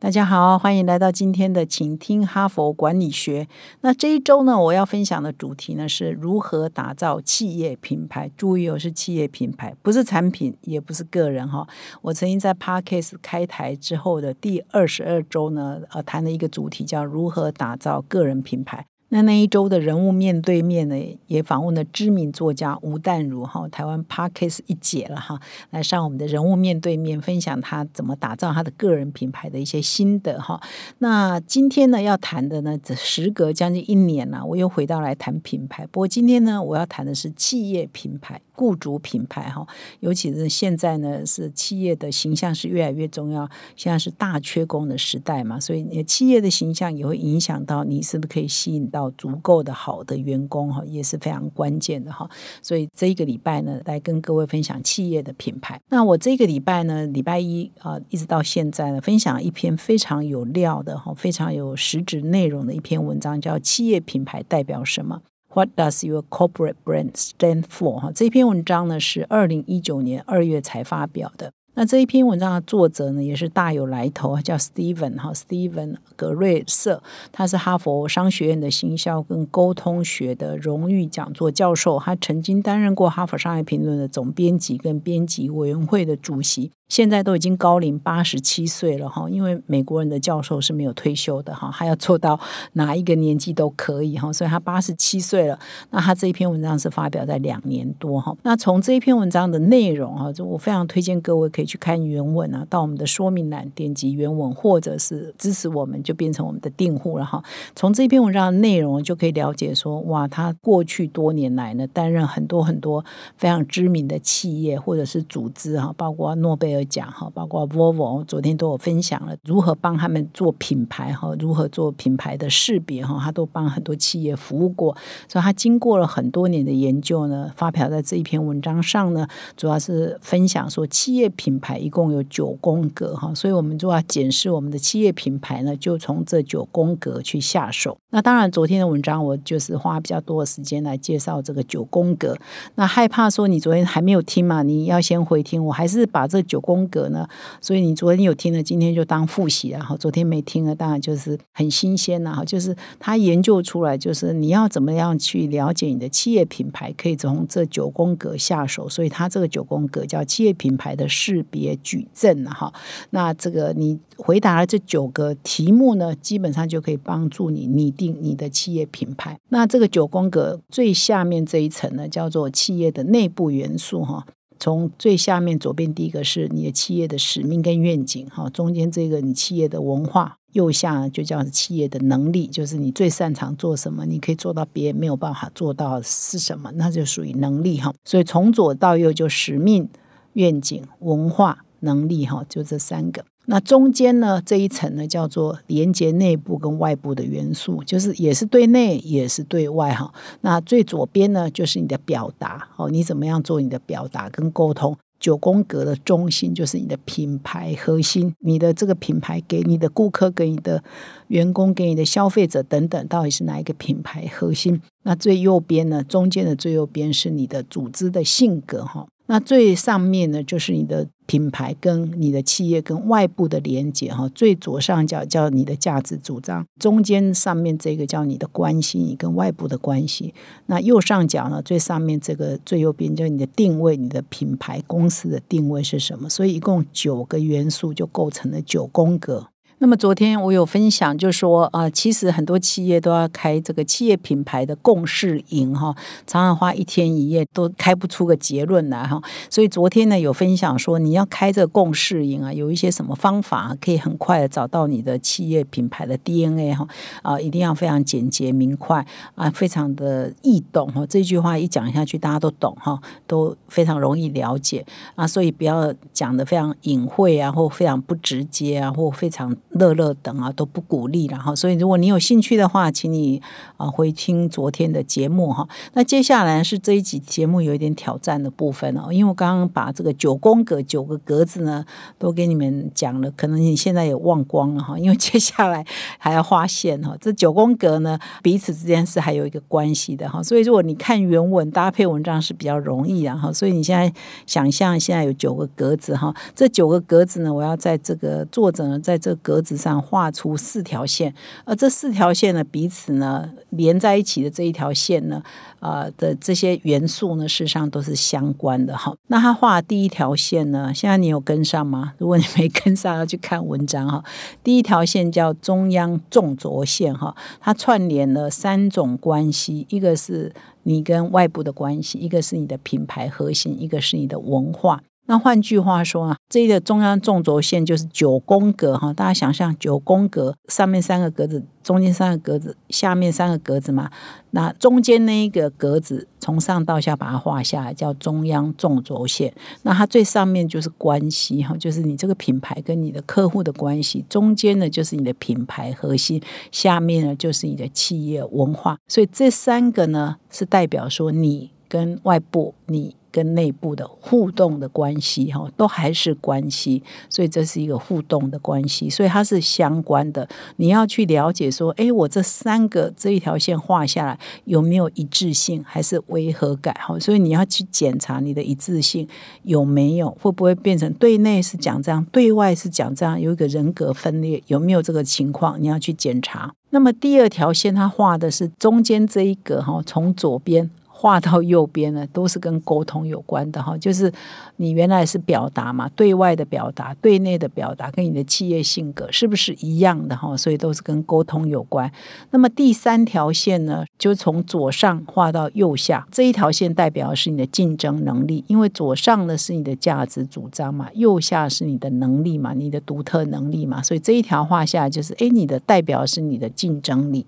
[0.00, 3.48] 大家好，欢迎来到今天的请听哈佛管理学。
[3.80, 8.30] 那这一周呢，我要分享的主题呢是如何打造企业品牌。
[8.36, 11.66] 注意哦，是企业品牌，不是产品，也不是个人哈。
[12.00, 18.86] 我曾经在 Parkes 开台之后的第二十二周呢，呃，谈了一个主题叫如何打造个人品牌。
[19.10, 25.40] 那那一周的人物面对面呢，也访问了知名作家吴淡如哈，台湾 Parkes 一姐了哈，
[25.70, 30.60] 来上我们的人物面对面，分享她怎么打造她的个人品牌的一些心得哈。
[30.98, 35.86] 那今天呢要谈的呢，这时隔将近一年了，我又回到来谈品牌。
[35.86, 39.66] 不过今天呢，我要谈的是企业品牌、雇主品牌哈，
[40.00, 48.98] 尤其是现在呢，是企业的形象是越来越重要，现在是大缺工的时代嘛，所以你企业的形象也会影响到你是不是可以吸引到。
[48.98, 52.28] 到足够的好的员工哈也是非常关键的哈，
[52.60, 55.80] 所以这一个礼拜呢，来跟各位分享企业的品牌。
[55.88, 65.22] 那我这个礼拜呢，礼拜一啊，一直到现在呢，分享一篇非常有料的哈，非常有实质内容的一篇文章，叫《企业品牌代表什么》
[65.58, 67.98] ？What does your corporate brand stand for？
[67.98, 71.50] 哈，这篇文章呢是二零一九年二月才发表的。
[71.74, 86.70] 那这一篇文章的作者呢，也是大有来头，叫 Steven 哈，Steven 格瑞瑟，他是哈佛商学院的行销跟沟通学的荣誉讲座教授，他曾经担任过哈佛商业评论的总编辑跟编辑委员会的主席。
[86.88, 92.40] 现在都已经高龄八十七岁了哈，因为美国人的教授是没有退休的哈，他要做到
[92.72, 95.58] 哪一个年纪都可以哈，所以他八十七岁了。
[95.90, 98.34] 那他这一篇文章是发表在两年多哈。
[98.42, 107.42] 那从这一篇文章的内容哈，就我非常推荐各位可以去看原文啊，到我们的说明栏点击原文，或者是支持我们就变成我们的订户了哈。
[107.76, 113.04] 从这篇文章的内容就可以了解说，哇，他过去多年来呢，担任很多很多
[113.36, 116.77] 非常知名的企业或者是组织哈，包括诺贝尔。
[116.84, 124.96] 讲哈，包括 Volvo，昨天都有分享了如何帮他们做品牌哈，如何做品牌的识别哈，他都帮很多企业服务过，
[125.28, 137.96] 所以他经过了很多年的研究呢，发表在这一篇文章上呢，主要是分享说企业品牌一共有九宫格哈，所以我们就要检视我们的企业品牌呢，就从这九宫格去下手。
[138.10, 142.36] 那当然，昨天的文章我就是花比较多的时间来介绍这个九宫格。
[142.74, 147.26] 那害怕说你昨天还没有听嘛，你要先回听，我还是把这九宫格呢，
[147.62, 152.44] 所以你昨天有听了，今天就当复习然后昨天没听了，当然就是很新鲜了哈。
[152.44, 158.86] 就是他研究出来，就是你要怎么样去了解你的企业品牌，可以从这九宫格下手。
[158.86, 162.70] 所以他这个九宫格叫企业品牌的识别矩阵哈。
[163.10, 169.38] 那这个你回答了这九个题目呢，基本上就可以帮助你拟定你的企业品牌。
[169.48, 174.26] 那这个九宫格最下面这一层呢，叫做企业的内部元素哈。
[174.58, 187.94] 从最下面左边第一个是你的企业的使命跟愿景，哈，中间这个你企业的文化，右下就叫企业的能力，就是你最擅长做什么，你可以做到别人没有办法做到是什么，那就属于能力哈。
[188.04, 189.88] 所以从左到右就使命、
[190.32, 193.24] 愿景、文化、能力哈，就这三个。
[193.50, 200.12] 那中间呢这一层呢叫做连接内部跟外部的元素，就是也是对内也是对外哈。
[200.42, 204.96] 那最左边呢就是你的表达哦，你怎么样做你的表达跟沟通？
[205.18, 210.84] 九宫格的中心就是你的品牌核心，你的这个品牌给你的顾客、给你的
[211.26, 214.80] 员工、给你的消费者等等，到底是哪一个品牌核心？
[215.02, 219.08] 那最右边呢，中间的最右边是你的组织的性格哈。
[219.30, 224.26] 那最上面呢，就是你的品牌跟你的企业跟外部的连接哈。
[224.34, 230.32] 最左上角叫你的价值主张，中间上面这个叫你的关系，你跟外部的关系。
[230.64, 236.30] 那右上角呢，最上面这个最右边叫你的定位，你的品牌公司的定位是什么？
[236.30, 239.48] 所以一共九个元素就构成了九宫格。
[239.80, 245.94] 那么昨天我有分享，就说啊，其实很多企业都要开这个企业品牌的共事营哈，
[246.26, 249.22] 常常花一天一夜都开不出个结论来哈。
[249.48, 256.84] 所以昨天呢有分享说，你要开这个共事营啊，有一些什么方法可以很快的找到你的企业品牌的 DNA 哈
[257.22, 261.06] 啊，一定要非常简洁明快啊，非常的易懂哈。
[261.06, 262.98] 这句话一讲下去，大家都懂哈，
[263.28, 264.84] 都非常容易了解
[265.14, 265.24] 啊。
[265.24, 269.56] 所以不要讲的非常隐晦啊，或非常不直接啊，或非常。
[269.70, 271.54] 乐乐等啊都不鼓励了哈。
[271.54, 273.40] 所以如果你有兴趣的话，请你
[273.76, 275.68] 啊回听昨天的节目哈。
[275.92, 281.84] 那接下来是这一集节目有一点挑战的部分哦，因为我刚刚把这个九宫格九个格子呢
[282.18, 285.84] 都给你们讲了，可能你现在也忘光了哈，因为接下来
[286.18, 287.16] 还要画线哈。
[287.20, 293.52] 这九宫格呢彼此之间是还有一个关系的哈，所以如果你看原文搭配文章是比较容易啊哈。
[293.52, 294.12] 所以你现在
[294.46, 301.34] 想象现在有九个格子哈，这九个格子呢，我要在这个作者呢在这格子上画出四条线，
[301.64, 305.42] 而这四条线呢彼此呢连在一起的这一条线呢。
[305.80, 309.14] 啊的这些元素呢，事实上都是相关的哈。
[309.28, 312.14] 那他画第一条线呢，现在你有跟上吗？
[312.18, 314.24] 如果你没跟上，要去看文章哈。
[314.64, 325.00] 第一条线叫中央纵轴线哈，它串联了三种关系，一个是你跟外部的关系，一个是你的品牌核心，一个是你的文化。
[325.28, 329.12] 那换句话说啊，这个中央纵轴线就是九宫格哈。
[329.12, 334.10] 大家想象九宫格上面三个格子，中间三个格子，下面三个格子嘛。
[334.52, 339.52] 那中间那一个格子从上到下把它画下来，叫中央纵轴线。
[339.82, 344.24] 那它最上面就是关系哈，就是你这个品牌跟你的客户的关系。
[344.30, 346.42] 中间呢就是你的品牌核心，
[346.72, 348.96] 下面呢就是你的企业文化。
[349.06, 353.16] 所以这三个呢是代表说你跟外部你。
[353.30, 360.48] 跟内部的互动的关系，哈，都还是关系，所以这是一个互动的关系，所以它是相关的。
[360.76, 366.92] 你要去了解说，哎，我这三个这一条线画下来有没有一致性，还是违和感？
[366.98, 369.28] 哈，所以你要去检查你的一致性
[369.62, 375.80] 有没有，会不会变成对内是讲这样，对外是讲这样，有一个人格分裂，有没有这个情况？
[375.80, 376.72] 你要去检查。
[376.90, 380.90] 那么第二条线，它画的是中间这一个，哈，从左边。
[381.20, 384.32] 画到右边呢，都是跟沟通有关的哈， 就是
[384.76, 390.56] 你原来是表达嘛，对外的表达、对内的表达，跟你的企业性格是不是一样的哈？
[390.56, 392.08] 所以都是跟沟通有关。
[392.52, 407.44] 那么第三条线呢，就从左上画到右下，这一条线代表的是你的竞争能力，因为左上呢是你的价值主张嘛，右下是你的能力嘛，你的独特能力嘛，所以这一条画下就是，哎，你的代表是你的竞争力。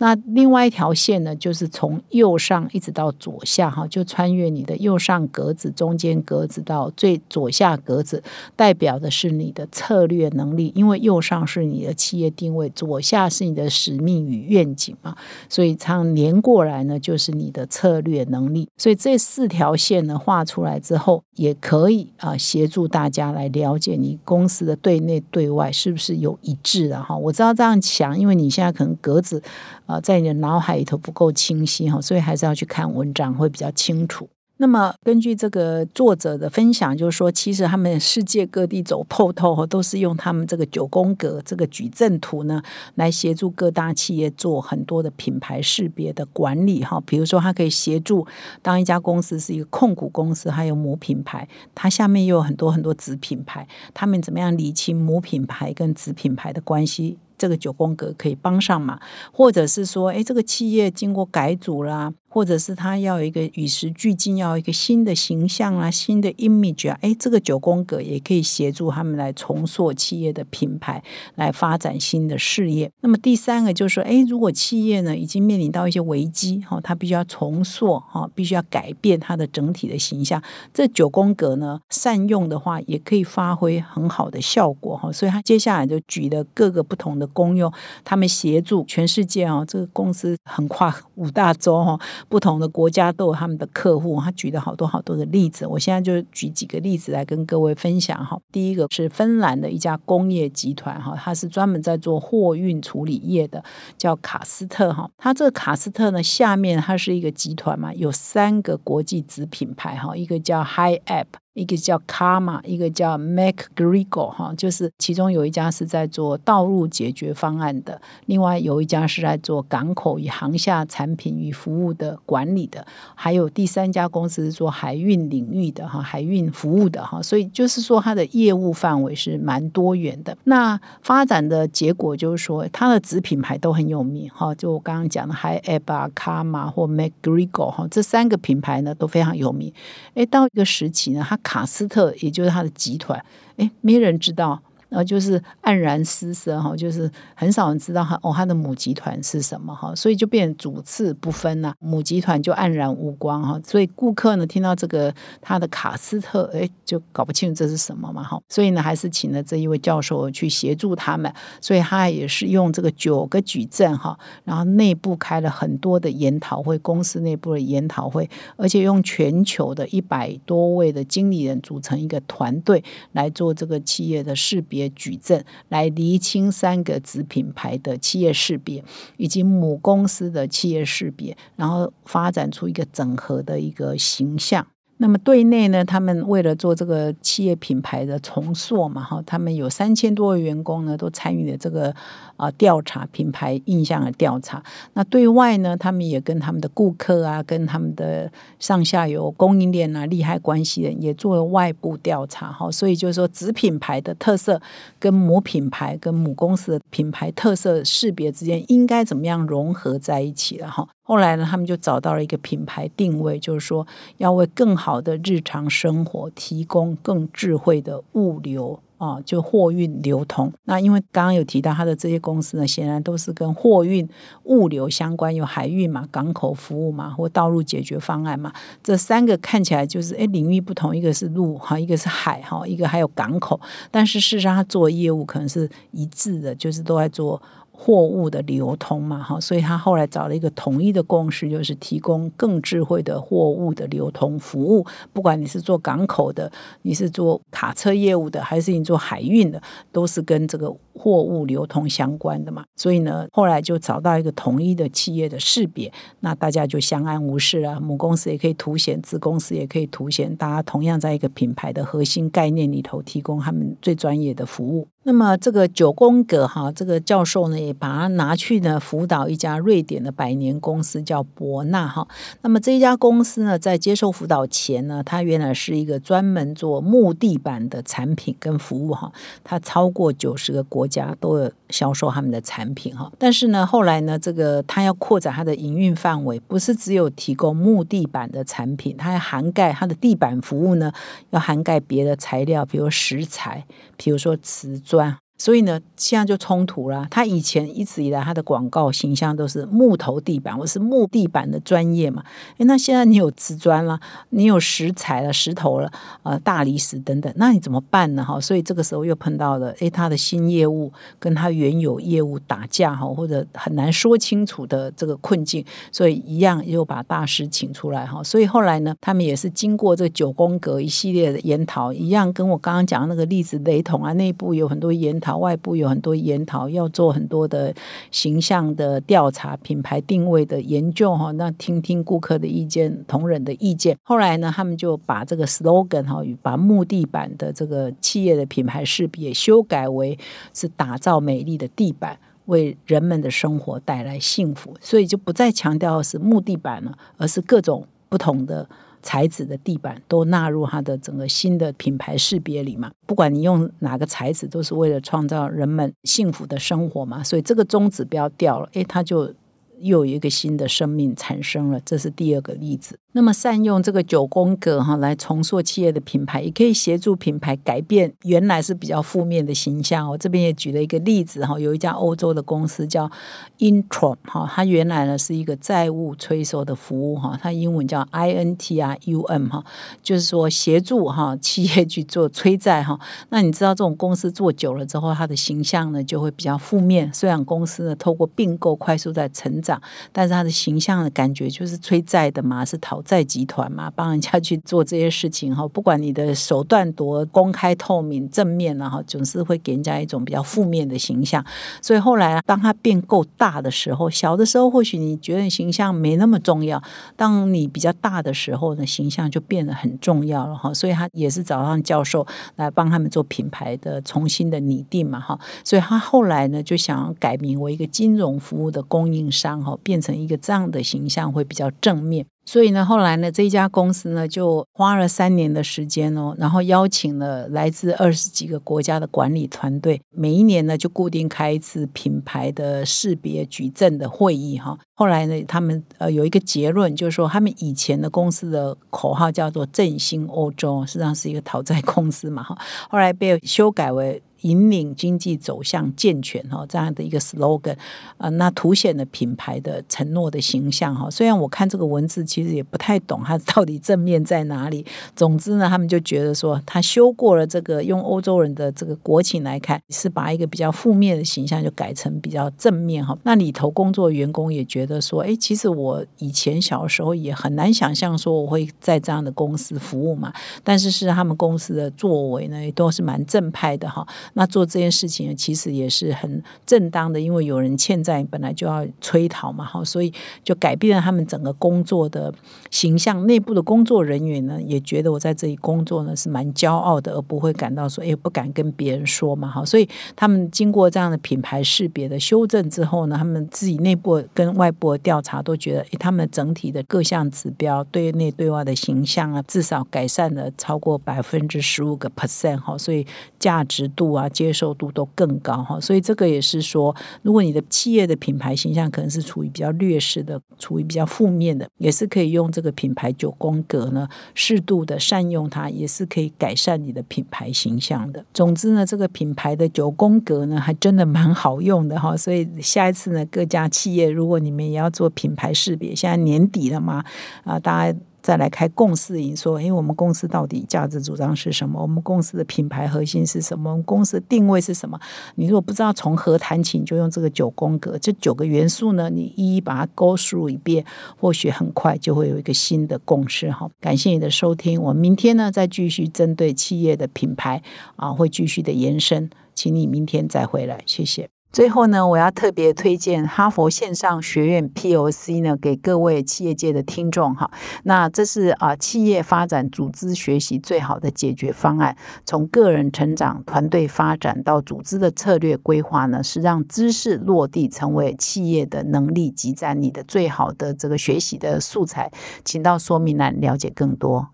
[0.00, 8.20] 那另外一条线呢，就是从右上一直到左下，哈，就穿越你的右上格子、中间格子到最左下格子，
[8.56, 10.72] 代表的是你的策略能力。
[10.74, 15.16] 因为右上是你的企业定位，左下是你的使命与愿景嘛，
[15.48, 18.68] 所以常连过来呢，就是你的策略能力。
[18.76, 27.16] 所以这四条线呢画出来之后，也可以啊协助大家来了解你公司的对内对外是不是有一致的哈。
[27.16, 29.40] 我知道这样想，因为你现在可能格子。
[29.86, 34.28] 啊，在你的脑海里头不够清晰哈，所以还是要去看文章会比较清楚。
[34.60, 42.60] 那么根据这个作者的分享，就是说，其实他们世界各地走透透，都是用他们这个九宫格这个矩阵图呢，
[42.96, 47.00] 来协助各大企业做很多的品牌识别的管理哈。
[47.06, 48.26] 比如说，它可以协助
[48.60, 53.64] 当一家公司是一个控股公司，还有母品牌，它下面又有很多很多子品牌，
[53.94, 57.16] 他们怎么样理清母品牌跟子品牌的关系？
[57.38, 59.00] 这个九宫格可以帮上忙，
[59.30, 62.12] 或者是说，哎，这个企业经过改组啦。
[62.38, 71.02] 或者是他要一个与时俱进，要一个新的形象啊，新的 image 啊，哎，这个九宫格也可以协助他们来重塑企业的品牌，
[71.34, 72.88] 来发展新的事业。
[73.00, 80.40] 那么第三个就是说，哎，如果企业呢已经面临到一些危机，哈，他必须要重塑，哈，必须要改变它的整体的形象，
[80.72, 85.10] 这九宫格呢善用的话，也可以发挥很好的效果，哈。
[85.10, 87.72] 所以他接下来就举了各个不同的功用，
[88.04, 91.98] 他们协助全世界啊，这个公司横跨五大洲，哈。
[92.28, 95.66] 不同的国家都有他们的客户，他举了好多好多的例子。
[95.66, 98.38] 我现在就举几个例子来跟各位分享哈。
[98.52, 103.62] 第一个是芬兰的一家工业集团哈，它是专门在做货运处理业的，
[103.96, 105.10] 叫卡斯特哈。
[105.16, 111.26] 它这个卡斯特呢，下面它是一个集团嘛，有三个国际子品牌哈，一个叫 High App。
[111.58, 122.86] 一个叫 kama 一个叫 MacGregor 哈，就是其中有一家是在做道路解决方案的，另外有一家是在做港口与航下产品与服务的管理的，
[123.16, 130.36] 还有第三家公司是做海运领域的哈，海运服务的哈，所以就是说它的业务范围是蛮多元的。
[130.44, 139.72] 那发展的结果就是说，它的子品牌都很有名哈，就我刚刚讲的 Hi App 啊、Karma 或 MacGregor 哈，这三个品牌呢都非常有名。
[140.14, 143.18] 哎，到一个时期呢，它卡斯特，也就是他的集团，
[143.56, 153.60] 哎，没人知道然后就是黯然失色哈，就是很少人知道他哦，他的母集团是什么哈，所以就变主次不分呐，母集团就黯然无光哈。
[153.64, 158.40] 所以顾客呢听到这个他的卡斯特，哎，就搞不清楚这是什么嘛哈。
[158.48, 161.32] 所以呢，还是请了这一位教授去协助他们。
[161.60, 178.82] 所以他也是用这个九个矩阵哈，然后内部开了很多的研讨会，公司内部的研讨会，而且用全球的一百多位的经理人组成一个团队来做这个企业的识别也举证，来厘清三个子品牌的企业识别
[179.16, 184.66] 以及母公司的企业识别，然后发展出一个整合的一个形象。
[185.00, 191.94] 那么对内呢，他们为了做这个企业品牌的重塑嘛，哈，他们有三千多位员工呢，都参与了这个
[192.36, 194.62] 啊调查品牌印象的调查。
[194.94, 202.68] 那对外呢，他们也跟他们的顾客啊，跟他们的上下游供应链啊、利害关系人也做了外部调查，哈。
[202.70, 204.60] 所以就是说，子品牌的特色
[204.98, 210.88] 跟母品牌跟母公司的品牌特色识别之间应该怎么样融合在一起了，哈。
[211.08, 213.86] 后来呢，他们就找到了一个品牌定位，就是说
[214.18, 220.52] 要为更好的日常生活提供更智慧的物流啊，就货运流通。
[220.64, 224.06] 那因为刚刚有提到，他的这些公司呢，显然都是跟货运
[224.44, 228.52] 物流相关，有海运嘛、港口服务嘛，或道路解决方案嘛。
[228.82, 233.58] 这三个看起来就是哎领域不同，一个是路哈，一个是海哈，一个还有港口。
[233.90, 237.40] 但是事实上，他做业务可能是一致的，就是都在做。
[237.80, 244.84] 货物的流通嘛，哈，所以他后来找了一个统一的共识，就是提供更智慧的货物的流通服务。
[245.12, 246.50] 不管你是做港口的，
[246.82, 252.64] 你是做卡车业务的，还是你做海运的，都是跟这个货物流通相关的嘛。
[252.74, 257.80] 所以呢，后来就找到一个统一的企业的识别，那大家就相安无事了。
[257.80, 264.88] 母公司也可以凸显，子公司也可以凸显，大家同样在一个品牌的核心概念里头提供他们最专业的服务。
[265.04, 272.06] 那么这个九宫格哈，这个教授呢把它拿去呢辅导一家瑞典的百年公司叫博纳哈。
[272.42, 279.12] 那么这一家公司呢，在接受辅导前呢，它原来是一个专门做木地板的产品跟服务哈，
[279.44, 283.10] 它超过九十个国家都有销售他们的产品哈。
[283.18, 290.92] 但是呢，后来呢，这个它要扩展它的营运范围，不是只有提供木地板的产品，它还涵盖它的地板服务呢，
[291.30, 293.64] 要涵盖别的材料，比如石材，
[293.96, 295.16] 比如说瓷砖。
[295.38, 297.06] 所以呢，现在就冲突了。
[297.10, 302.24] 他以前一直以来他的广告形象都是木头地板，我是木地板的专业嘛。
[302.56, 305.88] 诶，那现在你有瓷砖了，你有石材了，石头了，
[306.24, 308.24] 呃，大理石等等，那你怎么办呢？
[308.24, 318.20] 哈，所以这个时候又碰到了，诶，他的新业务跟他原有业务打架哈，或者很难说清楚的这个困境，所以一样又把大师请出来哈。
[318.24, 325.27] 所以后来呢，他们也是经过这九宫格一系列的研讨，一样跟我刚刚讲的那个例子雷同啊，内部有很多研讨。
[325.36, 327.74] 外部有很多研讨，要做很多的
[328.10, 331.30] 形象的调查、品牌定位的研究哈。
[331.32, 333.96] 那听听顾客的意见、同仁的意见。
[334.02, 340.18] 后来呢，他们就把这个 slogan 哈，把木地板的这个企业的品牌识别修改为
[340.54, 344.74] 是打造美丽的地板，为人们的生活带来幸福。
[344.80, 348.68] 所以就不再强调是木地板了，而是各种不同的。
[349.02, 352.90] 材质的地板都纳入它的整个新的品牌识别里嘛？
[353.06, 357.22] 不管你用哪个材质，都是为了创造人们幸福的生活嘛。
[357.22, 359.32] 所以这个中指标掉了，诶，它就
[359.78, 361.80] 又有一个新的生命产生了。
[361.84, 362.98] 这是第二个例子。
[363.18, 370.08] 那么善用这个九宫格哈来重塑企业的品牌，也可以协助品牌改变原来是比较负面的形象。
[370.08, 373.10] 我这边也举了一个例子哈，有一家欧洲的公司叫
[373.58, 379.64] Introm 哈，它原来呢是一个债务催收的服务哈，它英文叫 I N T R U M 哈，
[380.00, 383.00] 就是说协助哈企业去做催债哈。
[383.30, 387.12] 那你知道这种公司做久了之后，它的形象呢就会比较负面。
[387.12, 389.82] 虽然公司呢透过并购快速在成长，
[390.12, 393.02] 但是它的形象的感觉就是催债的嘛，是讨。
[393.08, 401.42] 在集团嘛，帮人家去做这些事情哈，不管你的手段多公开透明、正面了哈，总是会给人家一种比较负面的形象。
[401.80, 406.82] 所以后来当他变够大的时候，小的时候或许你觉得形象没那么重要，
[407.16, 410.74] 当你比较大的时候呢，形象就变得很重要了哈。
[410.74, 415.40] 所以他也是找上教授来帮他们做品牌的重新的拟定嘛哈。
[415.64, 422.26] 所以他后来呢就想要改名为一个金融服务的供应商哈，变成一个这样的形象会比较正面。
[422.48, 434.78] 所以呢，后来呢，这一家公司呢就花了三年的时间哦，然后邀请了来自二十几个国家的管理团队，每一年呢就固定开一次品牌的识别矩阵的会议哈。
[434.94, 442.56] 后来呢，他们呃有一个结论，就是说他们以前的公司的口号叫做振兴欧洲，实际上是一个讨债公司嘛哈。
[442.88, 447.76] 后来被修改为引领经济走向健全哈这样的一个 slogan
[448.16, 451.10] 啊，那凸显了品牌的承诺的形象哈。
[451.10, 454.84] 虽然我看这个文字其实也不太懂它到底正面在哪里，
[455.16, 463.16] 总之呢，他们就觉得说他修过了这个用欧洲人的这个国情来看，是把一个比较负面的形象就改成比较正面哈。
[463.24, 474.06] 那里头工作员工也觉得说，哎，其实我以前小时候也很难想象说我会在这样的公司服务嘛，但是是他们公司的作为呢，也都是蛮正派的哈。
[474.34, 482.32] 那做这件事情其实也是很正当的，因为有人欠债，本来就要催讨嘛，哈，所以就改变了他们整个工作的
[482.70, 483.26] 形象。
[483.26, 489.64] 内部的工作人员呢，也觉得我在这里工作呢是蛮骄傲的，而不会感到说，哎，不敢跟别人说嘛，哈。
[489.64, 503.06] 所以他们经过这样的品牌识别的修正之后呢，他们自己内部跟外部的调查都觉得，哎，他们整体的各项指标对内对外的形象啊，至少改善了超过百分之十五个 percent，哈，所以
[503.38, 504.08] 价值度。
[504.18, 518.24] 啊，接受度都更高哈，所以这个也是说，如果你的企业的品牌形象可能是处于比较劣势的，处于比较负面的，也是可以用这个品牌九宫格呢，适度的善用它，也是可以改善你的品牌形象的。
[518.34, 522.16] 总之呢，这个品牌的九宫格呢，还真的蛮好用的哈。
[522.16, 527.04] 所以下一次呢，各家企业如果你们也要做品牌识别，现在年底了嘛，
[527.44, 527.98] 啊，大家。
[528.20, 531.80] 再来开共识营，说，哎，我们公司到底价值主张是什么？
[531.80, 533.70] 我们公司的品牌核心是什么？
[533.70, 534.98] 我们公司的定位是什么？
[535.36, 540.84] 你如果不知道从何谈起，你就用这个九宫格，这九个元素呢，你一一把它勾述一遍，
[541.18, 543.50] 或许很快就会有一个新的共识。
[543.50, 547.62] 哈，感谢你的收听，我们明天呢再继续针对企业的品牌
[547.96, 551.37] 啊，会继续的延伸，请你明天再回来，谢谢。
[551.50, 557.50] 最后呢，我要特别推荐哈佛线上学院 POC 呢，给各位企业界的听众哈。
[557.84, 561.96] 那这是啊，企业发展组织学习最好的解决方案。
[562.26, 572.12] 从个人成长、团队发展到组织的策略规划呢，是让知识落地成为企业的能力集战力的最好的这个学习的素材。
[572.44, 574.28] 请到说明栏了解更多。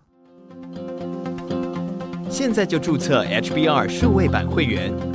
[2.29, 5.14] 现在就注册 HBR 数位版会员。